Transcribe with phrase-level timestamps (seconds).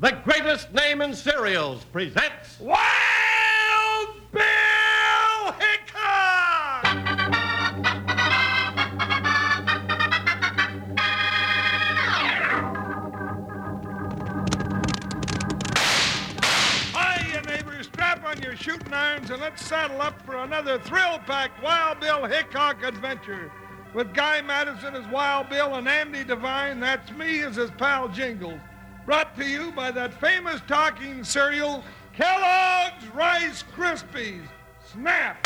[0.00, 2.78] the greatest name in cereals, presents Wild
[4.32, 6.86] Bill Hickok!
[16.94, 17.86] Hiya, neighbors.
[17.86, 22.82] Strap on your shooting irons and let's saddle up for another thrill-packed Wild Bill Hickok
[22.82, 23.52] adventure.
[23.92, 28.60] With Guy Madison as Wild Bill and Andy Devine, that's me as his pal Jingles.
[29.10, 31.82] Brought to you by that famous talking cereal,
[32.14, 34.44] Kellogg's Rice Krispies.
[34.92, 35.42] Snap,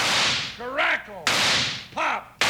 [0.59, 1.23] crackle,
[1.95, 2.45] pop.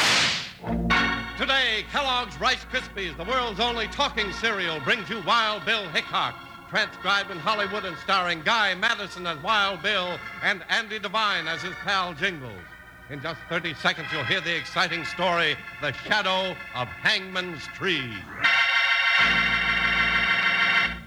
[1.37, 6.35] Today, Kellogg's Rice Krispies, the world's only talking cereal, brings you Wild Bill Hickok,
[6.69, 11.75] transcribed in Hollywood and starring Guy Madison as Wild Bill and Andy Devine as his
[11.85, 12.51] pal Jingles.
[13.09, 18.15] In just 30 seconds, you'll hear the exciting story, The Shadow of Hangman's Tree.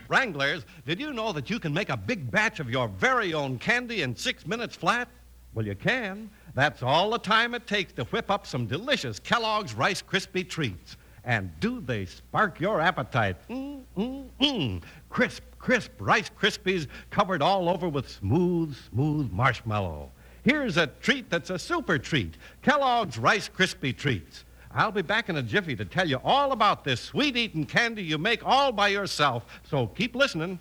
[0.08, 3.58] Wranglers, did you know that you can make a big batch of your very own
[3.58, 5.08] candy in six minutes flat?
[5.54, 6.30] Well, you can.
[6.54, 10.96] That's all the time it takes to whip up some delicious Kellogg's Rice Krispie treats.
[11.24, 13.36] And do they spark your appetite?
[13.48, 14.82] Mm, mm, mm.
[15.10, 20.10] Crisp, crisp Rice Krispies covered all over with smooth, smooth marshmallow.
[20.42, 24.44] Here's a treat that's a super treat Kellogg's Rice Krispie Treats.
[24.78, 28.00] I'll be back in a jiffy to tell you all about this sweet eating candy
[28.00, 30.60] you make all by yourself, so keep listening.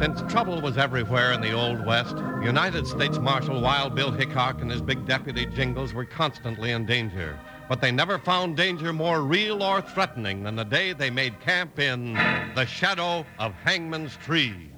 [0.00, 4.70] Since trouble was everywhere in the Old West, United States Marshal Wild Bill Hickok and
[4.70, 7.38] his big deputy Jingles were constantly in danger.
[7.68, 11.78] But they never found danger more real or threatening than the day they made camp
[11.78, 12.14] in
[12.56, 14.73] the shadow of Hangman's Tree.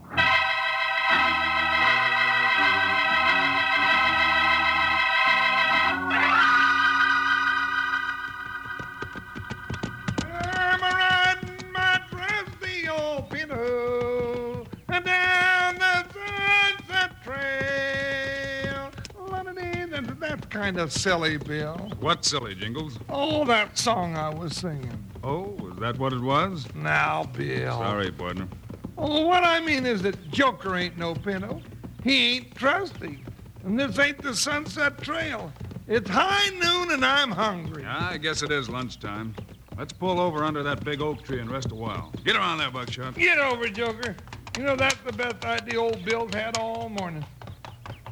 [20.76, 21.90] Kind of silly, Bill.
[22.00, 22.98] What silly jingles?
[23.08, 25.02] Oh, that song I was singing.
[25.24, 26.66] Oh, is that what it was?
[26.74, 27.78] Now, Bill.
[27.78, 28.46] Sorry, partner.
[28.98, 31.62] Oh, what I mean is that Joker ain't no pinto.
[32.04, 33.24] He ain't trusty.
[33.64, 35.50] And this ain't the Sunset Trail.
[35.88, 37.86] It's high noon and I'm hungry.
[37.86, 39.34] I guess it is lunchtime.
[39.78, 42.12] Let's pull over under that big oak tree and rest a while.
[42.22, 43.14] Get around there, Buckshot.
[43.14, 44.14] Get over, Joker.
[44.58, 47.24] You know, that's the best idea old Bill's had all morning.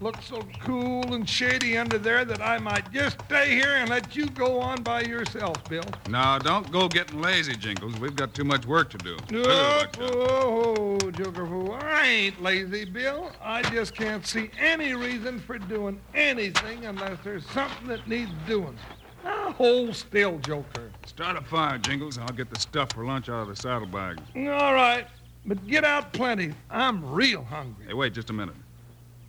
[0.00, 4.16] Looks so cool and shady under there that I might just stay here and let
[4.16, 5.84] you go on by yourself, Bill.
[6.09, 7.99] Now, don't go getting lazy, Jingles.
[8.00, 9.16] We've got too much work to do.
[9.33, 11.78] Oh, oh, oh, Joker fool.
[11.81, 13.31] I ain't lazy, Bill.
[13.41, 18.77] I just can't see any reason for doing anything unless there's something that needs doing.
[19.22, 20.91] Now, hold still, Joker.
[21.06, 22.16] Start a fire, Jingles.
[22.16, 24.22] And I'll get the stuff for lunch out of the saddlebags.
[24.37, 25.06] All right,
[25.47, 26.53] but get out plenty.
[26.69, 27.87] I'm real hungry.
[27.87, 28.56] Hey, wait just a minute.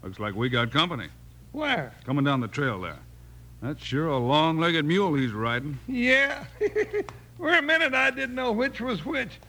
[0.06, 1.08] Looks like we got company.
[1.52, 1.92] Where?
[2.06, 3.00] Coming down the trail there.
[3.64, 5.80] That's sure a long-legged mule he's riding.
[5.88, 6.44] Yeah.
[7.38, 9.40] For a minute, I didn't know which was which.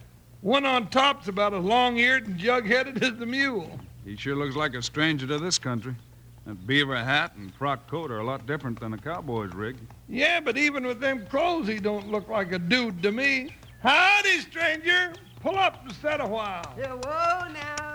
[0.41, 3.79] One on top's about as long-eared and jug-headed as the mule.
[4.07, 5.95] He sure looks like a stranger to this country.
[6.47, 9.77] That beaver hat and frock coat are a lot different than a cowboy's rig.
[10.09, 13.55] Yeah, but even with them clothes, he don't look like a dude to me.
[13.83, 15.13] Howdy, stranger.
[15.41, 16.75] Pull up and set a while.
[16.79, 17.86] Yeah, whoa, now,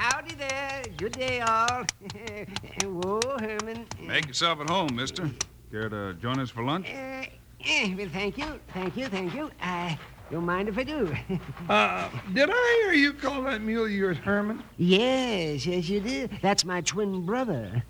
[0.00, 0.82] howdy there.
[0.96, 1.84] Good day, all.
[2.82, 3.86] Whoa, Herman.
[4.00, 5.30] Make yourself at home, mister.
[5.70, 6.88] Care to join us for lunch?
[6.88, 7.24] Uh,
[7.66, 9.50] eh, well, thank you, thank you, thank you.
[9.60, 9.98] I
[10.30, 11.14] don't mind if I do.
[11.68, 14.64] Uh, did I hear you call that mule of yours Herman?
[14.76, 16.30] yes, yes, you did.
[16.42, 17.84] That's my twin brother.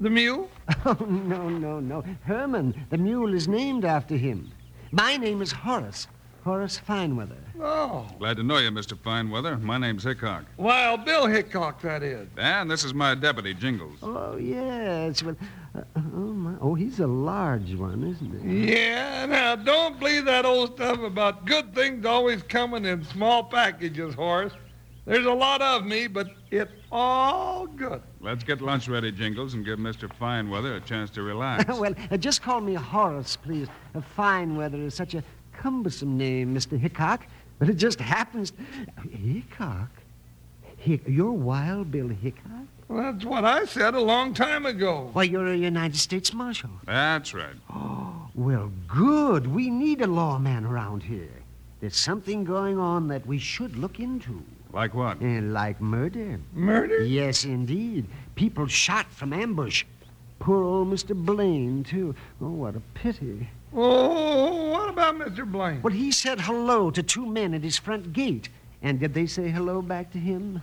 [0.00, 0.48] The mule?
[0.86, 2.02] Oh, no, no, no.
[2.22, 4.50] Herman, the mule is named after him.
[4.92, 6.06] My name is Horace.
[6.48, 7.36] Horace Fineweather.
[7.60, 8.06] Oh.
[8.18, 8.96] Glad to know you, Mr.
[8.96, 9.60] Fineweather.
[9.60, 10.46] My name's Hickok.
[10.56, 12.26] Wild Bill Hickok, that is.
[12.38, 13.98] And this is my deputy, Jingles.
[14.02, 15.22] Oh, yes.
[15.22, 15.36] Well,
[15.74, 16.54] uh, oh, my.
[16.62, 18.72] Oh, he's a large one, isn't he?
[18.72, 24.14] Yeah, now don't believe that old stuff about good things always coming in small packages,
[24.14, 24.54] Horace.
[25.08, 28.02] There's a lot of me, but it's all good.
[28.20, 30.10] Let's get lunch ready, Jingles, and give Mr.
[30.20, 31.66] Fineweather a chance to relax.
[31.78, 33.68] well, uh, just call me Horace, please.
[33.94, 35.22] Uh, Fineweather is such a
[35.62, 36.78] cumbersome name, Mr.
[36.78, 37.26] Hickok.
[37.58, 38.52] But it just happens.
[39.10, 39.90] Hickok?
[40.76, 42.66] Hick- you're Wild Bill Hickok?
[42.86, 45.10] Well, that's what I said a long time ago.
[45.12, 46.70] Why, you're a United States Marshal.
[46.86, 47.54] That's right.
[47.70, 49.46] Oh, well, good.
[49.46, 51.28] We need a lawman around here.
[51.80, 54.42] There's something going on that we should look into.
[54.72, 55.20] Like what?
[55.22, 56.38] Uh, like murder.
[56.54, 57.02] Murder?
[57.02, 58.06] Yes, indeed.
[58.36, 59.84] People shot from ambush.
[60.38, 61.14] Poor old Mr.
[61.14, 62.14] Blaine, too.
[62.40, 63.48] Oh, what a pity.
[63.74, 65.50] Oh, what about Mr.
[65.50, 65.82] Blaine?
[65.82, 68.48] Well, he said hello to two men at his front gate.
[68.82, 70.62] And did they say hello back to him?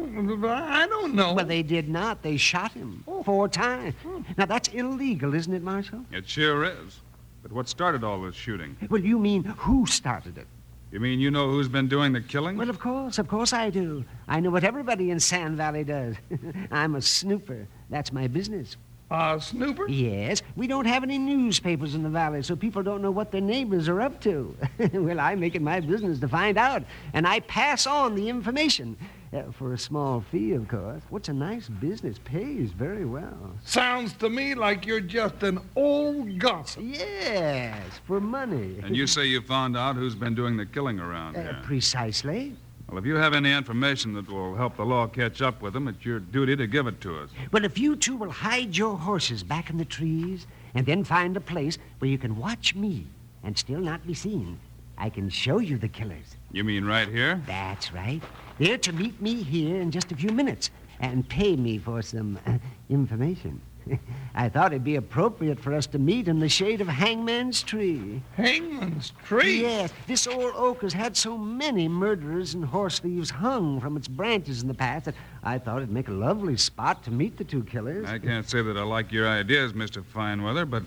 [0.00, 1.32] I don't know.
[1.34, 2.22] Well, they did not.
[2.22, 3.22] They shot him oh.
[3.22, 3.94] four times.
[4.36, 6.04] Now, that's illegal, isn't it, Marshal?
[6.12, 7.00] It sure is.
[7.42, 8.76] But what started all this shooting?
[8.90, 10.46] Well, you mean who started it?
[10.90, 12.56] You mean you know who's been doing the killing?
[12.56, 14.04] Well, of course, of course I do.
[14.26, 16.16] I know what everybody in Sand Valley does.
[16.70, 17.66] I'm a snooper.
[17.90, 18.76] That's my business.
[19.10, 19.88] Uh, Snooper?
[19.88, 23.40] Yes, we don't have any newspapers in the valley, so people don't know what their
[23.40, 24.54] neighbors are up to.
[24.92, 26.82] well, I make it my business to find out,
[27.14, 28.96] and I pass on the information.
[29.30, 31.02] Uh, for a small fee, of course.
[31.10, 32.16] What's a nice business?
[32.24, 33.52] Pays very well.
[33.62, 36.82] Sounds to me like you're just an old gossip.
[36.86, 38.80] Yes, for money.
[38.82, 41.60] And you say you found out who's been doing the killing around Uh, here.
[41.62, 42.56] precisely.
[42.88, 45.88] Well, if you have any information that will help the law catch up with them,
[45.88, 47.30] it's your duty to give it to us.
[47.52, 51.36] Well, if you two will hide your horses back in the trees and then find
[51.36, 53.06] a place where you can watch me
[53.44, 54.58] and still not be seen,
[54.96, 56.36] I can show you the killers.
[56.50, 57.42] You mean right here?
[57.46, 58.22] That's right.
[58.58, 62.38] They're to meet me here in just a few minutes and pay me for some
[62.46, 62.56] uh,
[62.88, 63.60] information.
[64.34, 68.22] I thought it'd be appropriate for us to meet in the shade of Hangman's Tree.
[68.34, 69.62] Hangman's tree?
[69.62, 74.08] Yes, this old oak has had so many murderers and horse thieves hung from its
[74.08, 77.44] branches in the past that I thought it'd make a lovely spot to meet the
[77.44, 78.08] two killers.
[78.08, 80.02] I can't say that I like your ideas, Mr.
[80.02, 80.82] Fineweather, but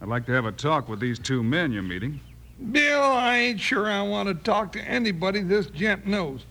[0.00, 2.20] I'd like to have a talk with these two men you're meeting.
[2.72, 6.44] Bill, I ain't sure I want to talk to anybody this gent knows.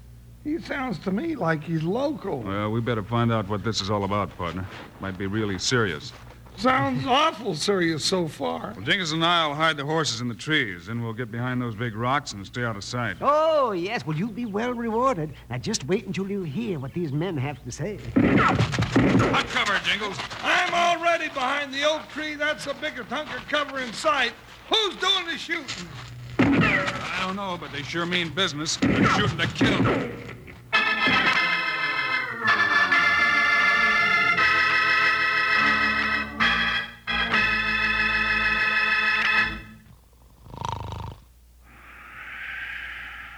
[0.48, 2.40] He sounds to me like he's local.
[2.40, 4.66] Well, we better find out what this is all about, partner.
[5.02, 6.14] Might be really serious.
[6.56, 8.72] Sounds awful serious so far.
[8.74, 11.76] Well, Jenkins and I'll hide the horses in the trees, then we'll get behind those
[11.76, 13.18] big rocks and stay out of sight.
[13.20, 14.06] Oh, yes.
[14.06, 15.34] Well, you'll be well rewarded.
[15.50, 18.00] Now, just wait until you hear what these men have to say.
[18.16, 20.18] Hot cover, Jingles.
[20.44, 22.36] I'm already behind the oak tree.
[22.36, 24.32] That's the biggest hunk of cover in sight.
[24.70, 25.88] Who's doing the shooting?
[26.80, 28.78] I don't know, but they sure mean business.
[28.78, 29.84] They're shooting to kill.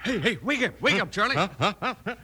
[0.02, 1.36] Hey, hey, wake up, wake up, Charlie.
[1.36, 1.48] Huh?
[1.58, 1.74] Huh?
[1.80, 2.14] Huh?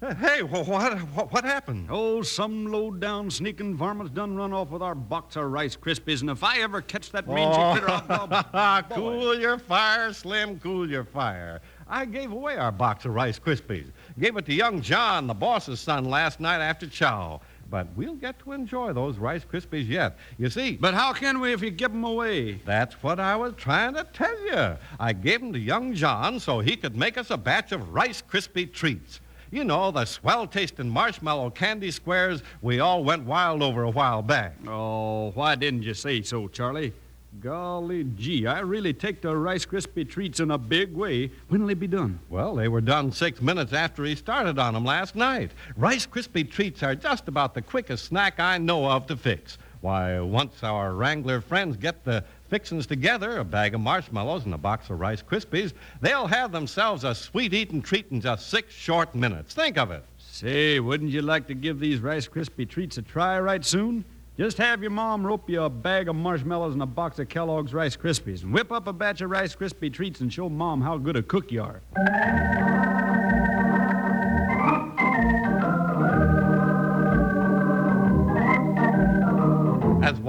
[0.00, 1.88] Hey, wh- what, what, what happened?
[1.90, 6.30] Oh, some low-down sneaking varmint's done run off with our box of Rice Krispies, and
[6.30, 8.04] if I ever catch that mangy critter, oh.
[8.08, 8.46] I'll...
[8.54, 11.60] I'll- cool your fire, Slim, cool your fire.
[11.86, 13.90] I gave away our box of Rice Krispies.
[14.18, 17.42] Gave it to young John, the boss's son, last night after chow.
[17.68, 20.16] But we'll get to enjoy those Rice Krispies yet.
[20.38, 22.54] You see, But how can we if you give 'em away?
[22.64, 24.76] that's what I was trying to tell you.
[24.98, 28.22] I gave 'em to young John so he could make us a batch of Rice
[28.22, 29.20] Krispie treats.
[29.52, 34.22] You know, the swell tasting marshmallow candy squares we all went wild over a while
[34.22, 34.54] back.
[34.66, 36.92] Oh, why didn't you say so, Charlie?
[37.40, 41.30] Golly gee, I really take the Rice Krispie treats in a big way.
[41.48, 42.20] When'll they be done?
[42.28, 45.50] Well, they were done six minutes after he started on 'em last night.
[45.76, 49.58] Rice Krispie treats are just about the quickest snack I know of to fix.
[49.80, 54.58] Why, once our Wrangler friends get the fixins together, a bag of marshmallows and a
[54.58, 59.14] box of Rice Krispies, they'll have themselves a sweet eating treat in just six short
[59.14, 59.54] minutes.
[59.54, 60.04] Think of it.
[60.18, 64.04] Say, wouldn't you like to give these Rice Krispie treats a try right soon?
[64.36, 67.72] Just have your mom rope you a bag of marshmallows and a box of Kellogg's
[67.72, 70.98] Rice Krispies, and whip up a batch of Rice Krispie treats and show mom how
[70.98, 73.19] good a cook you are.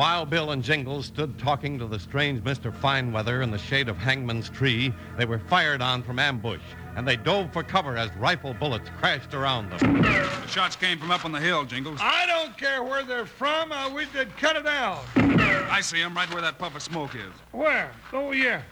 [0.02, 2.76] As Wild Bill and Jingles stood talking to the strange Mr.
[2.76, 6.64] Fineweather in the shade of Hangman's tree, they were fired on from ambush,
[6.96, 10.02] and they dove for cover as rifle bullets crashed around them.
[10.02, 12.00] The shots came from up on the hill, Jingles.
[12.02, 13.72] I don't care where they're from.
[13.72, 15.04] I wish they'd cut it out.
[15.16, 17.32] I see 'em right where that puff of smoke is.
[17.52, 17.92] Where?
[18.12, 18.64] Oh, yeah.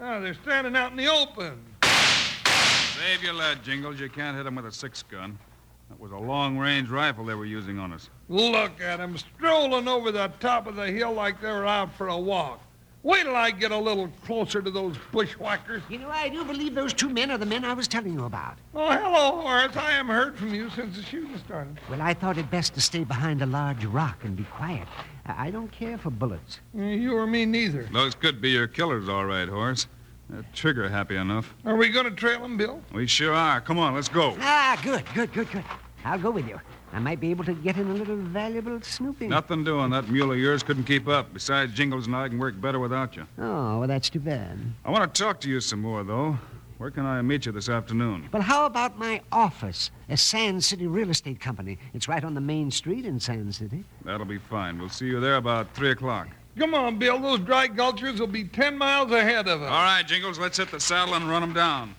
[0.00, 1.58] Ah, they're standing out in the open.
[1.82, 3.98] Save your lead, Jingles.
[3.98, 5.40] You can't hit 'em with a six gun.
[5.88, 8.10] That was a long-range rifle they were using on us.
[8.28, 12.08] Look at 'em strolling over the top of the hill like they were out for
[12.08, 12.60] a walk.
[13.02, 15.82] Wait till I get a little closer to those bushwhackers.
[15.88, 18.24] You know, I do believe those two men are the men I was telling you
[18.24, 18.58] about.
[18.74, 19.76] Oh, hello, Horace.
[19.76, 21.78] I haven't heard from you since the shooting started.
[21.88, 24.86] Well, I thought it best to stay behind a large rock and be quiet.
[25.24, 26.60] I I don't care for bullets.
[26.74, 27.84] You or me neither.
[27.92, 29.86] Those could be your killers, all right, Horace.
[30.28, 31.54] They're trigger happy enough.
[31.64, 32.82] Are we going to trail 'em, Bill?
[32.92, 33.60] We sure are.
[33.60, 34.36] Come on, let's go.
[34.40, 35.64] Ah, good, good, good, good.
[36.04, 36.60] I'll go with you.
[36.92, 39.28] I might be able to get in a little valuable snooping.
[39.30, 39.90] Nothing doing.
[39.90, 41.32] That mule of yours couldn't keep up.
[41.34, 43.26] Besides, Jingles and I can work better without you.
[43.38, 44.58] Oh, well, that's too bad.
[44.84, 46.38] I want to talk to you some more, though.
[46.78, 48.28] Where can I meet you this afternoon?
[48.32, 51.76] Well, how about my office, a Sand City Real Estate Company?
[51.92, 53.84] It's right on the main street in Sand City.
[54.04, 54.78] That'll be fine.
[54.78, 56.28] We'll see you there about 3 o'clock.
[56.56, 57.18] Come on, Bill.
[57.18, 59.68] Those dry gulchers will be 10 miles ahead of us.
[59.70, 61.94] All right, Jingles, let's hit the saddle and run them down.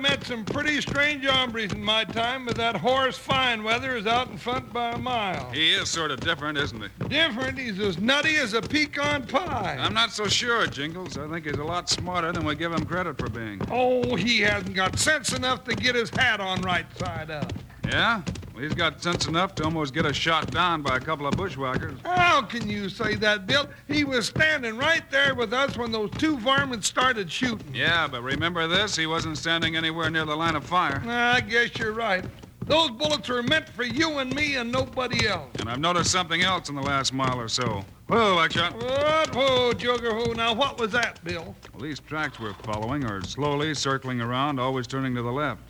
[0.00, 4.38] Met some pretty strange hombres in my time, but that Horace Fineweather is out in
[4.38, 5.50] front by a mile.
[5.50, 7.08] He is sort of different, isn't he?
[7.08, 9.76] Different, he's as nutty as a pecan pie.
[9.78, 11.18] I'm not so sure, Jingles.
[11.18, 13.60] I think he's a lot smarter than we give him credit for being.
[13.70, 17.52] Oh, he hasn't got sense enough to get his hat on right side up.
[17.86, 18.22] Yeah?
[18.54, 21.36] Well, he's got sense enough to almost get us shot down by a couple of
[21.36, 21.98] bushwhackers.
[22.04, 23.68] How can you say that, Bill?
[23.86, 27.74] He was standing right there with us when those two varmints started shooting.
[27.74, 28.96] Yeah, but remember this?
[28.96, 31.02] He wasn't standing anywhere near the line of fire.
[31.06, 32.24] I guess you're right.
[32.66, 35.50] Those bullets were meant for you and me and nobody else.
[35.58, 37.84] And I've noticed something else in the last mile or so.
[38.06, 38.74] Whoa, Buckshot.
[38.74, 39.34] What?
[39.34, 40.34] Whoa, Joker, who?
[40.34, 41.54] Now, what was that, Bill?
[41.72, 45.62] Well, these tracks we're following are slowly circling around, always turning to the left.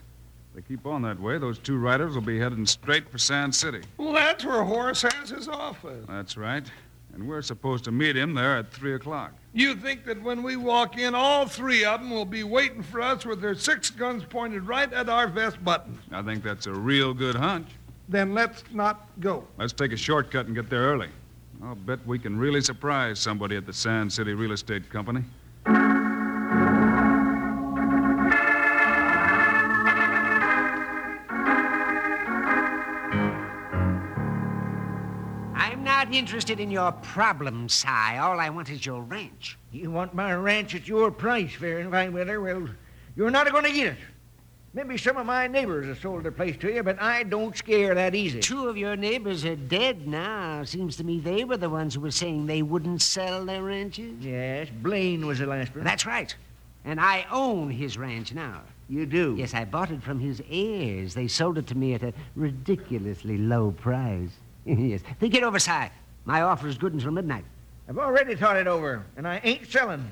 [0.61, 3.81] They keep on that way, those two riders will be heading straight for Sand City.
[3.97, 6.05] Well, that's where Horace has his office.
[6.07, 6.71] That's right.
[7.15, 9.33] And we're supposed to meet him there at 3 o'clock.
[9.55, 13.01] You think that when we walk in, all three of them will be waiting for
[13.01, 15.99] us with their six guns pointed right at our vest buttons?
[16.13, 17.69] I think that's a real good hunch.
[18.11, 19.47] Then let's not go.
[19.57, 21.09] Let's take a shortcut and get there early.
[21.63, 25.25] I'll bet we can really surprise somebody at the Sand City Real Estate Company.
[36.21, 37.89] Interested in your problems, Si.
[37.89, 39.57] All I want is your ranch.
[39.73, 42.43] You want my ranch at your price, Fineweather?
[42.43, 42.69] Well,
[43.17, 43.99] you're not going to get it.
[44.75, 47.95] Maybe some of my neighbors have sold their place to you, but I don't scare
[47.95, 48.39] that easy.
[48.39, 50.63] Two of your neighbors are dead now.
[50.63, 54.13] Seems to me they were the ones who were saying they wouldn't sell their ranches.
[54.21, 55.85] Yes, Blaine was the last one.
[55.85, 56.37] That's right.
[56.85, 58.61] And I own his ranch now.
[58.91, 59.37] You do?
[59.39, 61.15] Yes, I bought it from his heirs.
[61.15, 64.31] They sold it to me at a ridiculously low price.
[64.67, 65.01] yes.
[65.19, 65.91] Think it over, Si.
[66.31, 67.45] My offer is good until midnight.
[67.89, 70.09] I've already thought it over, and I ain't selling.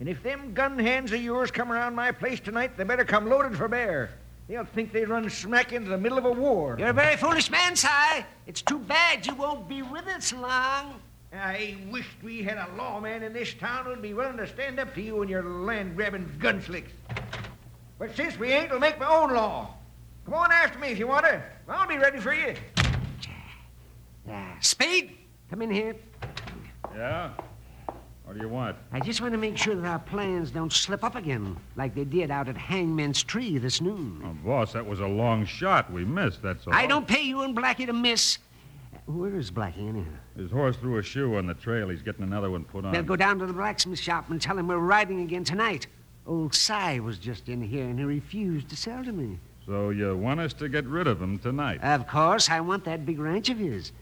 [0.00, 3.26] And if them gun hands of yours come around my place tonight, they better come
[3.26, 4.10] loaded for bear.
[4.48, 6.76] They'll think they run smack into the middle of a war.
[6.78, 7.88] You're a very foolish man, Si.
[8.46, 11.00] It's too bad you won't be with us long.
[11.32, 14.94] I wished we had a lawman in this town who'd be willing to stand up
[14.96, 16.90] to you and your land-grabbing gun gunslicks.
[17.98, 19.74] But since we ain't, we'll make my own law.
[20.26, 21.42] Come on after me if you want to.
[21.66, 22.56] I'll be ready for you.
[24.60, 25.16] Spade,
[25.52, 25.94] come in here.
[26.94, 27.28] Yeah?
[28.24, 28.74] What do you want?
[28.90, 32.04] I just want to make sure that our plans don't slip up again, like they
[32.04, 34.22] did out at Hangman's Tree this noon.
[34.24, 35.92] Oh, boss, that was a long shot.
[35.92, 36.72] We missed, that's all.
[36.72, 38.38] I don't pay you and Blackie to miss.
[39.04, 40.06] Where is Blackie, anyhow?
[40.38, 41.90] His horse threw a shoe on the trail.
[41.90, 42.92] He's getting another one put on.
[42.92, 45.86] They'll go down to the blacksmith shop and tell him we're riding again tonight.
[46.26, 49.38] Old Si was just in here, and he refused to sell to me.
[49.66, 51.82] So you want us to get rid of him tonight?
[51.82, 53.92] Of course, I want that big ranch of his.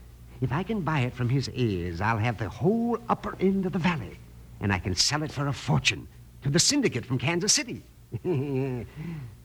[0.41, 3.73] If I can buy it from his heirs, I'll have the whole upper end of
[3.73, 4.19] the valley,
[4.61, 6.09] and I can sell it for a fortune
[6.43, 7.83] to the syndicate from Kansas City.
[8.25, 8.87] and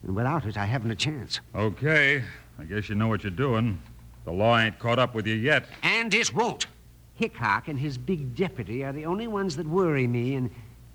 [0.02, 1.40] without it, I haven't a chance.
[1.54, 2.24] Okay.
[2.58, 3.80] I guess you know what you're doing.
[4.24, 5.66] The law ain't caught up with you yet.
[5.82, 6.66] And it won't.
[7.14, 10.50] Hickok and his big deputy are the only ones that worry me, and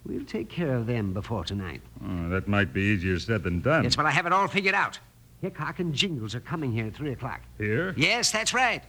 [0.06, 1.82] we'll take care of them before tonight.
[2.04, 3.84] Oh, that might be easier said than done.
[3.84, 5.00] Yes, well, I have it all figured out.
[5.42, 7.42] Hickok and Jingles are coming here at 3 o'clock.
[7.58, 7.94] Here?
[7.96, 8.84] Yes, that's right.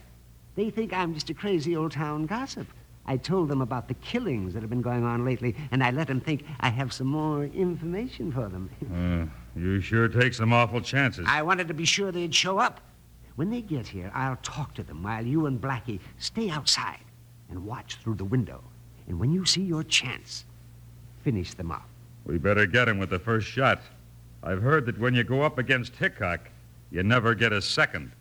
[0.55, 2.67] They think I'm just a crazy old town gossip.
[3.05, 6.07] I told them about the killings that have been going on lately, and I let
[6.07, 8.69] them think I have some more information for them.
[8.93, 11.25] Uh, you sure take some awful chances.
[11.27, 12.79] I wanted to be sure they'd show up.
[13.35, 16.99] When they get here, I'll talk to them while you and Blackie stay outside
[17.49, 18.63] and watch through the window.
[19.07, 20.45] And when you see your chance,
[21.23, 21.87] finish them off.
[22.25, 23.81] We better get him with the first shot.
[24.43, 26.49] I've heard that when you go up against Hickok,
[26.91, 28.11] you never get a second.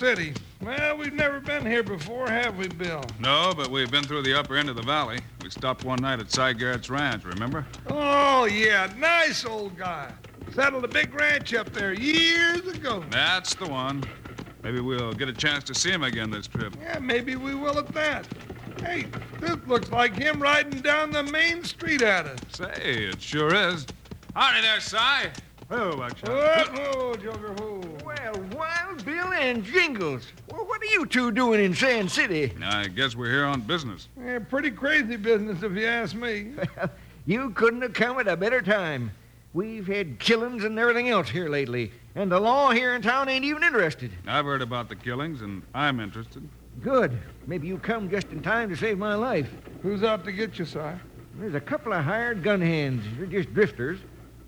[0.00, 0.32] City.
[0.62, 3.04] Well, we've never been here before, have we, Bill?
[3.18, 5.18] No, but we've been through the upper end of the valley.
[5.42, 7.66] We stopped one night at Cy Garrett's ranch, remember?
[7.90, 10.10] Oh, yeah, nice old guy.
[10.54, 13.04] Settled a big ranch up there years ago.
[13.10, 14.02] That's the one.
[14.62, 16.74] Maybe we'll get a chance to see him again this trip.
[16.80, 18.26] Yeah, maybe we will at that.
[18.80, 19.04] Hey,
[19.38, 22.38] this looks like him riding down the main street at us.
[22.54, 23.86] Say, it sure is.
[24.34, 25.30] Howdy there, Cy.
[25.70, 26.74] Oh, Buckshot.
[26.74, 27.79] Whoa, whoa, Joker, whoa.
[29.40, 30.26] Well, Wild Bill and Jingles.
[30.50, 32.52] Well, what are you two doing in Sand City?
[32.62, 34.08] I guess we're here on business.
[34.22, 36.52] Yeah, pretty crazy business, if you ask me.
[37.26, 39.12] You couldn't have come at a better time.
[39.52, 43.44] We've had killings and everything else here lately, and the law here in town ain't
[43.44, 44.10] even interested.
[44.26, 46.48] I've heard about the killings, and I'm interested.
[46.82, 47.16] Good.
[47.46, 49.48] Maybe you come just in time to save my life.
[49.82, 50.80] Who's out to get you, Si?
[51.38, 53.04] There's a couple of hired gun hands.
[53.18, 54.00] They're just drifters,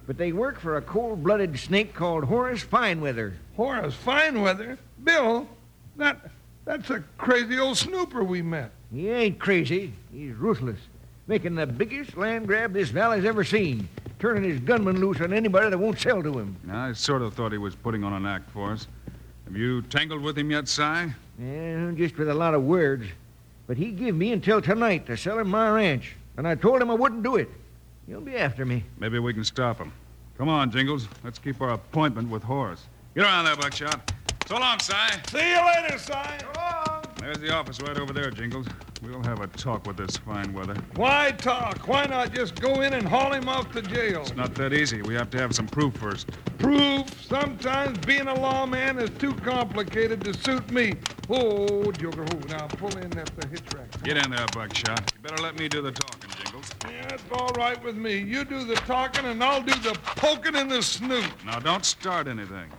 [0.06, 3.34] but they work for a cold-blooded snake called Horace Fineweather.
[3.56, 4.78] Horace Fineweather.
[5.02, 5.48] Bill,
[5.96, 6.30] that
[6.64, 8.70] that's a crazy old snooper we met.
[8.92, 9.92] He ain't crazy.
[10.12, 10.78] He's ruthless,
[11.26, 15.70] making the biggest land grab this valley's ever seen, turning his gunmen loose on anybody
[15.70, 16.56] that won't sell to him.
[16.70, 18.86] I sort of thought he was putting on an act for us.
[19.44, 20.82] Have you tangled with him yet, Si?
[20.82, 23.06] Yeah, just with a lot of words.
[23.66, 26.90] But he give me until tonight to sell him my ranch, and I told him
[26.90, 27.48] I wouldn't do it.
[28.06, 28.84] He'll be after me.
[28.98, 29.92] Maybe we can stop him.
[30.38, 31.08] Come on, Jingles.
[31.22, 32.86] Let's keep our appointment with Horace.
[33.14, 34.12] Get around there, Buckshot.
[34.46, 34.92] So long, Si.
[35.30, 36.12] See you later, Si.
[37.20, 38.66] There's the office right over there, Jingles.
[39.02, 40.76] We'll have a talk with this Fineweather.
[40.96, 41.86] Why talk?
[41.86, 44.22] Why not just go in and haul him off to jail?
[44.22, 45.02] It's not that easy.
[45.02, 46.30] We have to have some proof first.
[46.58, 47.08] Proof.
[47.24, 50.94] Sometimes being a lawman is too complicated to suit me.
[51.30, 52.48] Oh, Joker, who?
[52.48, 54.02] Now pull in at the hitch rack.
[54.02, 55.12] Get in there, Buckshot.
[55.14, 56.01] You better let me do the talking, Jingles.
[56.01, 56.01] Yeah,
[57.02, 58.16] that's all right with me.
[58.16, 61.30] You do the talking, and I'll do the poking in the snoot.
[61.44, 62.70] Now, don't start anything.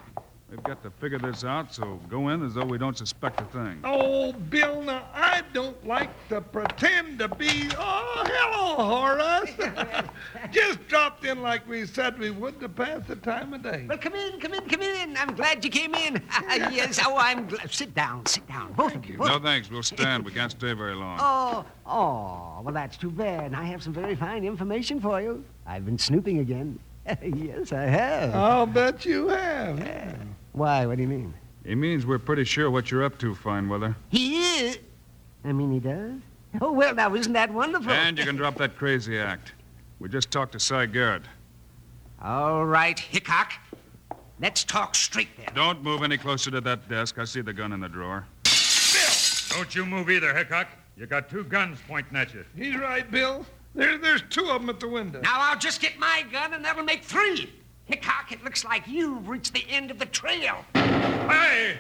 [0.54, 3.46] We've got to figure this out, so go in as though we don't suspect a
[3.46, 3.80] thing.
[3.84, 7.72] Oh, Bill, now I don't like to pretend to be.
[7.76, 10.06] Oh, hello, Horace.
[10.52, 13.88] Just dropped in like we said we would to pass the time of day.
[13.90, 15.18] Well, come in, come in, come in.
[15.18, 16.22] I'm glad you came in.
[16.72, 17.72] yes, oh, I'm glad.
[17.72, 19.18] Sit down, sit down, both of you.
[19.18, 19.72] both No thanks.
[19.72, 20.24] We'll stand.
[20.24, 21.18] We can't stay very long.
[21.20, 23.56] Oh, oh, well, that's too bad.
[23.56, 25.44] I have some very fine information for you.
[25.66, 26.78] I've been snooping again.
[27.24, 28.36] yes, I have.
[28.36, 29.80] I'll bet you have.
[30.54, 30.86] Why?
[30.86, 31.34] What do you mean?
[31.66, 33.96] He means we're pretty sure what you're up to, Fineweather.
[34.10, 34.80] He is.
[35.44, 36.20] I mean, he does?
[36.62, 37.92] Oh, well, now, isn't that wonderful?
[37.92, 39.54] And you can drop that crazy act.
[40.00, 41.24] We just talked to Cy Garrett.
[42.22, 43.54] All right, Hickok.
[44.40, 45.48] Let's talk straight then.
[45.56, 47.18] Don't move any closer to that desk.
[47.18, 48.26] I see the gun in the drawer.
[48.44, 49.58] Bill!
[49.58, 50.68] Don't you move either, Hickok.
[50.98, 52.46] You got two guns pointing at you.
[52.56, 53.46] He's right, Bill.
[53.74, 55.22] There, there's two of them at the window.
[55.22, 57.52] Now, I'll just get my gun, and that'll make three.
[57.86, 60.64] Hickok, it looks like you've reached the end of the trail.
[60.74, 61.80] Hey!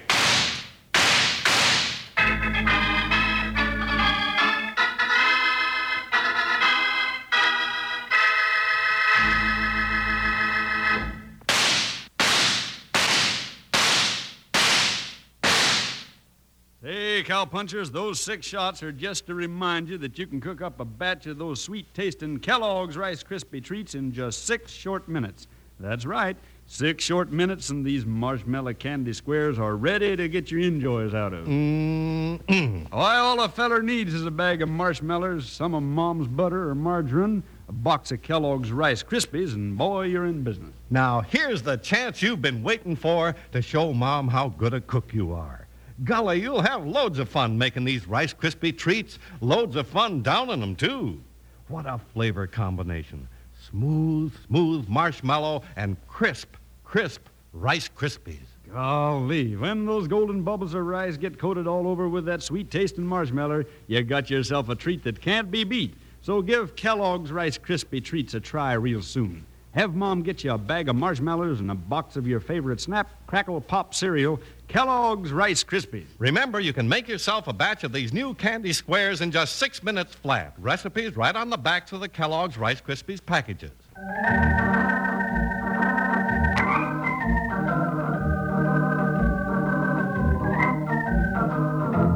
[16.81, 20.81] Hey, cowpunchers, those six shots are just to remind you that you can cook up
[20.81, 25.47] a batch of those sweet tasting Kellogg's Rice Krispie treats in just six short minutes.
[25.79, 30.61] That's right, six short minutes, and these marshmallow candy squares are ready to get your
[30.61, 31.45] enjoys out of.
[31.45, 32.89] Mm-mm.
[32.91, 36.75] Why, all a feller needs is a bag of marshmallows, some of Mom's butter or
[36.75, 40.73] margarine, a box of Kellogg's Rice Krispies, and boy, you're in business.
[40.89, 45.13] Now, here's the chance you've been waiting for to show Mom how good a cook
[45.13, 45.67] you are.
[46.03, 50.59] Golly, you'll have loads of fun making these Rice Krispie treats, loads of fun downing
[50.59, 51.21] them, too.
[51.67, 53.27] What a flavor combination.
[53.73, 57.21] Smooth, smooth marshmallow and crisp, crisp
[57.53, 58.45] Rice Krispies.
[58.71, 63.05] Golly, when those golden bubbles of rice get coated all over with that sweet tasting
[63.05, 65.95] marshmallow, you got yourself a treat that can't be beat.
[66.21, 69.43] So give Kellogg's Rice Krispie treats a try real soon.
[69.73, 73.09] Have Mom get you a bag of marshmallows and a box of your favorite Snap,
[73.25, 76.05] Crackle, Pop cereal, Kellogg's Rice Krispies.
[76.19, 79.81] Remember, you can make yourself a batch of these new candy squares in just six
[79.81, 80.53] minutes flat.
[80.59, 83.71] Recipes right on the backs of the Kellogg's Rice Krispies packages.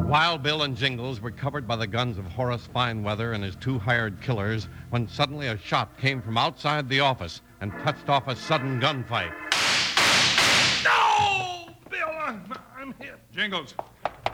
[0.07, 3.79] Wild Bill and Jingles were covered by the guns of Horace Fineweather and his two
[3.79, 8.35] hired killers when suddenly a shot came from outside the office and touched off a
[8.35, 9.31] sudden gunfight.
[10.83, 11.69] No!
[11.89, 12.43] Bill, I'm,
[12.77, 13.15] I'm hit.
[13.31, 13.73] Jingles!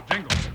[0.09, 0.49] Jingles!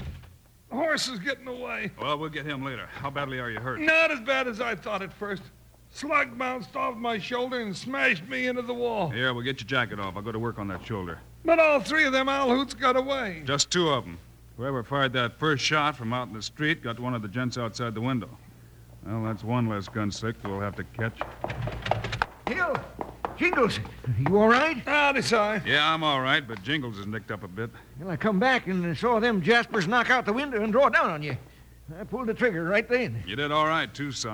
[0.71, 1.91] The horse is getting away.
[2.01, 2.87] Well, we'll get him later.
[2.87, 3.81] How badly are you hurt?
[3.81, 5.43] Not as bad as I thought at first.
[5.91, 9.09] Slug bounced off my shoulder and smashed me into the wall.
[9.09, 10.17] Here, we'll get your jacket off.
[10.17, 11.19] I'll go to work on that shoulder.
[11.45, 13.43] But all three of them Alhoots got away.
[13.47, 14.19] Just two of them.
[14.59, 17.57] Whoever fired that first shot from out in the street got one of the gents
[17.57, 18.29] outside the window.
[19.07, 21.19] Well, that's one less gun sick we'll have to catch.
[22.49, 22.77] Hill!
[23.37, 23.79] Jingles!
[24.27, 24.77] You all right?
[24.79, 25.37] Howdy, Si.
[25.37, 27.71] Yeah, I'm all right, but Jingles is nicked up a bit.
[28.01, 31.11] Well, I come back and saw them Jaspers knock out the window and draw down
[31.11, 31.37] on you.
[31.99, 33.23] I pulled the trigger right then.
[33.27, 34.29] You did all right, too, Si.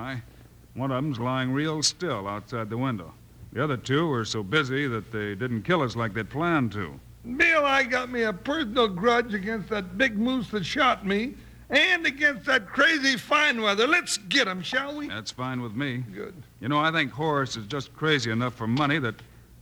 [0.73, 3.13] One of them's lying real still outside the window.
[3.53, 6.99] The other two were so busy that they didn't kill us like they'd planned to.
[7.37, 11.35] Bill, I got me a personal grudge against that big moose that shot me
[11.69, 13.87] and against that crazy Fineweather.
[13.87, 15.07] Let's get him, shall we?
[15.07, 15.97] That's fine with me.
[16.13, 16.35] Good.
[16.61, 19.15] You know, I think Horace is just crazy enough for money that,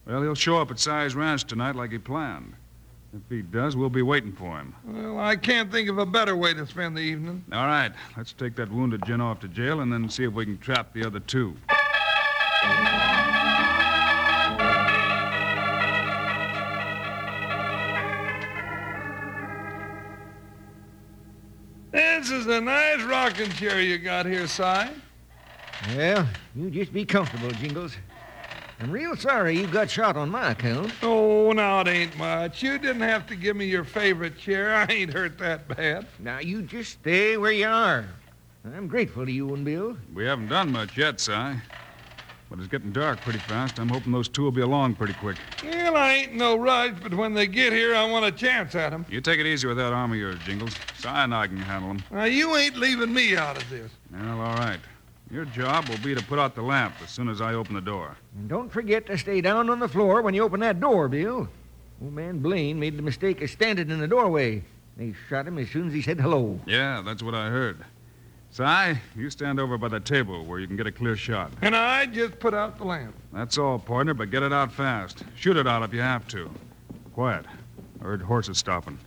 [0.06, 2.54] well, he'll show up at Si's Ranch tonight like he planned.
[3.14, 4.74] If he does, we'll be waiting for him.
[4.86, 7.46] Well, I can't think of a better way to spend the evening.
[7.52, 10.46] All right, let's take that wounded gent off to jail and then see if we
[10.46, 11.56] can trap the other two.
[22.44, 24.64] Is a nice rocking chair you got here, Si.
[25.96, 27.96] Well, you just be comfortable, Jingles.
[28.82, 30.92] I'm real sorry you got shot on my account.
[31.02, 32.62] Oh, now it ain't much.
[32.62, 34.76] You didn't have to give me your favorite chair.
[34.90, 36.06] I ain't hurt that bad.
[36.20, 38.06] Now, you just stay where you are.
[38.66, 39.96] I'm grateful to you and Bill.
[40.14, 41.32] We haven't done much yet, Si.
[42.54, 43.80] But it's getting dark pretty fast.
[43.80, 45.38] I'm hoping those two will be along pretty quick.
[45.64, 48.94] Well, I ain't no rush, but when they get here, I want a chance at
[48.94, 49.08] 'em.
[49.10, 50.76] You take it easy with that arm of yours, Jingles.
[50.94, 52.04] Si and I can handle them.
[52.12, 53.92] Now, you ain't leaving me out of this.
[54.12, 54.80] Well, all right.
[55.32, 57.82] Your job will be to put out the lamp as soon as I open the
[57.82, 58.18] door.
[58.38, 61.50] And don't forget to stay down on the floor when you open that door, Bill.
[62.04, 64.64] Old man Blaine made the mistake of standing in the doorway.
[64.96, 66.60] They shot him as soon as he said hello.
[66.68, 67.84] Yeah, that's what I heard.
[68.54, 71.52] Si, you stand over by the table where you can get a clear shot.
[71.64, 73.16] And I just put out the lamp.
[73.34, 75.24] That's all, partner, but get it out fast.
[75.36, 76.52] Shoot it out if you have to.
[77.16, 77.48] Quiet.
[78.00, 79.00] I heard horses stopping.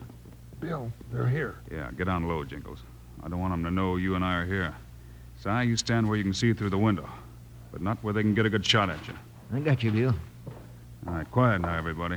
[0.59, 1.55] Bill, they're here.
[1.71, 2.81] Yeah, get on low, Jingles.
[3.23, 4.75] I don't want them to know you and I are here.
[5.41, 7.09] Si, you stand where you can see through the window,
[7.71, 9.15] but not where they can get a good shot at you.
[9.55, 10.15] I got you, Bill.
[11.07, 12.17] All right, quiet now, everybody.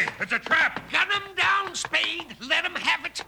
[0.00, 0.80] Hey, it's a trap!
[0.90, 2.34] Gun him down, Spade.
[2.48, 3.22] Let him have it.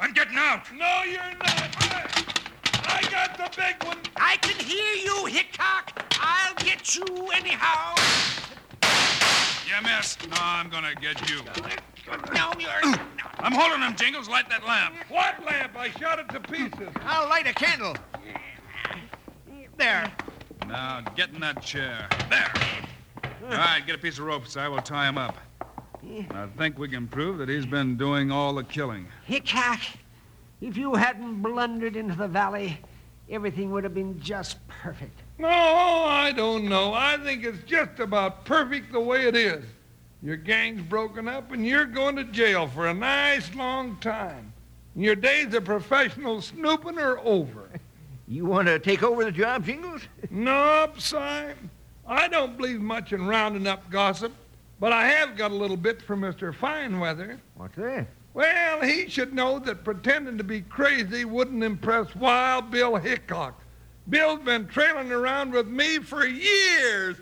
[0.00, 0.62] I'm getting out!
[0.72, 1.74] No, you're not.
[1.80, 3.98] I, I got the big one.
[4.14, 6.04] I can hear you, Hickok.
[6.20, 7.04] I'll get you
[7.34, 7.96] anyhow.
[9.66, 10.30] You missed.
[10.30, 11.40] No, I'm gonna get you.
[12.32, 12.94] No, you're.
[13.40, 14.28] I'm holding him, Jingles.
[14.28, 14.94] Light that lamp.
[15.08, 15.76] What lamp?
[15.76, 16.94] I shot it to pieces.
[17.06, 17.96] I'll light a candle.
[19.78, 20.12] There.
[20.68, 22.06] Now, get in that chair.
[22.30, 22.52] There.
[23.42, 24.60] All right, get a piece of rope, Si.
[24.60, 25.36] We'll tie him up.
[26.30, 29.06] I think we can prove that he's been doing all the killing.
[29.24, 29.80] Hickok,
[30.60, 32.78] if you hadn't blundered into the valley,
[33.30, 35.20] everything would have been just perfect.
[35.38, 36.92] No, I don't know.
[36.92, 39.64] I think it's just about perfect the way it is.
[40.22, 44.52] Your gang's broken up and you're going to jail for a nice long time.
[44.94, 47.68] Your days of professional snooping are over.
[48.28, 50.02] You want to take over the job, Jingles?
[50.30, 51.18] nope, Si.
[52.12, 54.34] I don't believe much in rounding up gossip,
[54.78, 56.54] but I have got a little bit from Mr.
[56.54, 57.38] Fineweather.
[57.54, 58.06] What's that?
[58.34, 63.58] Well, he should know that pretending to be crazy wouldn't impress Wild Bill Hickok.
[64.10, 67.16] Bill's been trailing around with me for years.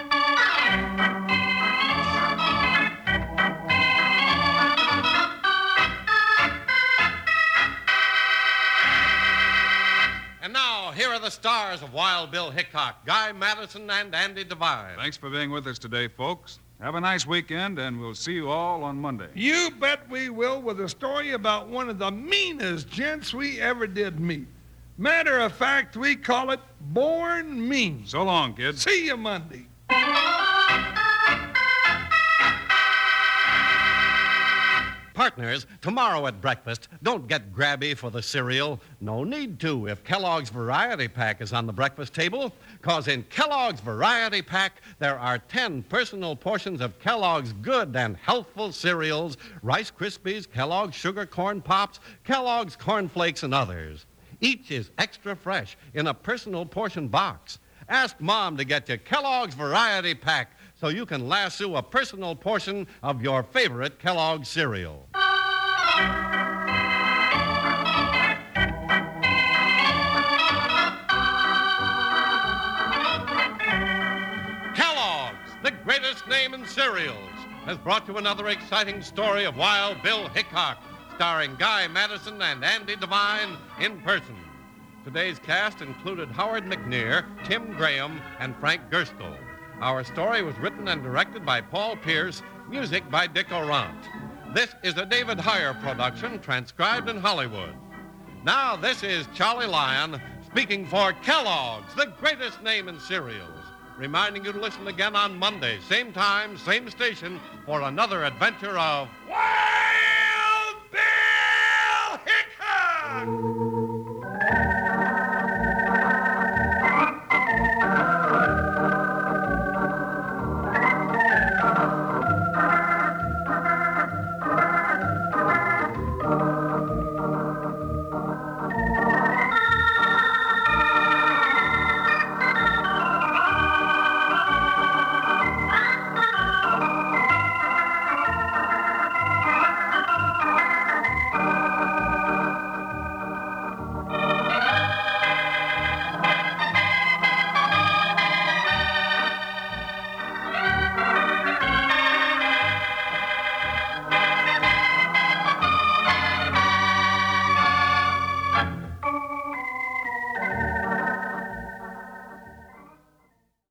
[10.90, 14.96] now, here are the stars of Wild Bill Hickok, Guy Madison, and Andy Devine.
[14.96, 16.58] Thanks for being with us today, folks.
[16.80, 19.28] Have a nice weekend, and we'll see you all on Monday.
[19.34, 23.86] You bet we will with a story about one of the meanest gents we ever
[23.86, 24.48] did meet.
[24.98, 28.02] Matter of fact, we call it Born Mean.
[28.06, 28.82] So long, kids.
[28.82, 29.66] See you Monday.
[35.20, 38.80] Partners, tomorrow at breakfast, don't get grabby for the cereal.
[39.02, 43.82] No need to if Kellogg's Variety Pack is on the breakfast table, because in Kellogg's
[43.82, 50.50] Variety Pack, there are 10 personal portions of Kellogg's good and healthful cereals Rice Krispies,
[50.50, 54.06] Kellogg's Sugar Corn Pops, Kellogg's Corn Flakes, and others.
[54.40, 57.58] Each is extra fresh in a personal portion box.
[57.90, 62.86] Ask Mom to get you Kellogg's Variety Pack so you can lasso a personal portion
[63.02, 65.06] of your favorite Kellogg's cereal.
[74.74, 77.16] Kellogg's, the greatest name in cereals,
[77.64, 80.82] has brought you another exciting story of Wild Bill Hickok,
[81.16, 84.36] starring Guy Madison and Andy Devine in person.
[85.04, 89.36] Today's cast included Howard McNear, Tim Graham, and Frank Gerstle.
[89.80, 93.96] Our story was written and directed by Paul Pierce, music by Dick Orant.
[94.52, 97.72] This is a David Heyer production transcribed in Hollywood.
[98.44, 103.64] Now, this is Charlie Lyon speaking for Kellogg's, the greatest name in cereals,
[103.96, 109.08] reminding you to listen again on Monday, same time, same station, for another adventure of
[109.28, 113.69] Wild Bill Hickok!